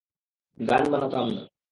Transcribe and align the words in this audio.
গান 0.57 0.83
বানাতাম 0.91 1.27
না। 1.29 1.43